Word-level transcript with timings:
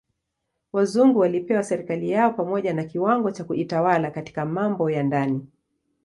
Wazungu 0.73 1.19
walipewa 1.19 1.63
serikali 1.63 2.09
yao 2.09 2.33
pamoja 2.33 2.73
na 2.73 2.83
kiwango 2.83 3.31
cha 3.31 3.43
kujitawala 3.43 4.11
katika 4.11 4.45
mambo 4.45 4.89
ya 4.89 5.03
ndani. 5.03 5.47